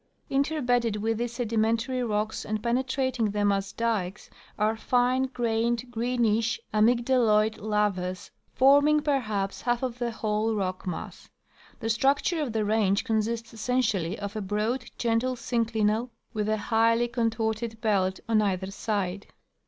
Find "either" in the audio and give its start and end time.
18.41-18.71